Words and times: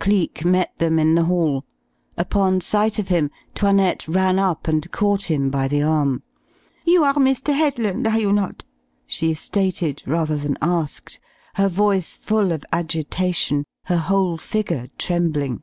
Cleek 0.00 0.44
met 0.44 0.76
them 0.78 0.98
in 0.98 1.14
the 1.14 1.26
hall. 1.26 1.64
Upon 2.18 2.60
sight 2.60 2.98
of 2.98 3.06
him 3.06 3.30
'Toinette 3.54 4.08
ran 4.08 4.36
up 4.36 4.66
and 4.66 4.90
caught 4.90 5.30
him 5.30 5.48
by 5.48 5.68
the 5.68 5.80
arm. 5.80 6.24
"You 6.84 7.04
are 7.04 7.14
Mr. 7.14 7.54
Headland, 7.54 8.04
are 8.08 8.18
you 8.18 8.32
not?" 8.32 8.64
she 9.06 9.32
stated 9.32 10.02
rather 10.04 10.36
than 10.36 10.58
asked, 10.60 11.20
her 11.54 11.68
voice 11.68 12.16
full 12.16 12.50
of 12.50 12.64
agitation, 12.72 13.64
her 13.84 13.98
whole 13.98 14.36
figure 14.36 14.88
trembling. 14.98 15.62